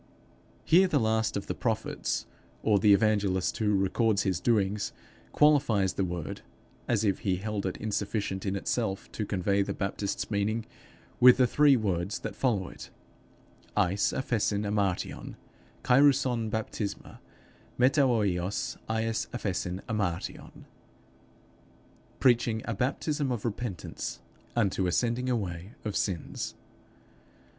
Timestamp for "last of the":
0.99-1.53